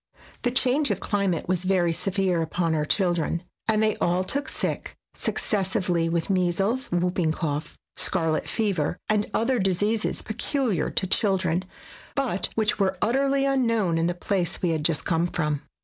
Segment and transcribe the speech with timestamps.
[0.41, 4.49] The change of climate was very severe upon our chil dren, and they all took
[4.49, 10.89] sick, successively, with measles, whooping cough, scarlet fever SKETCHES OF TRAVEL and other diseases peculiar
[10.89, 11.65] to children,
[12.15, 15.61] but which were utterly unknown in the place we had just come from.